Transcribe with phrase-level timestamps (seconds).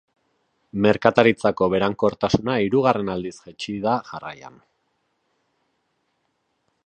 [0.85, 4.59] Merkataritzako berankortasuna hirugarren aldiz jaitsi da jarraian.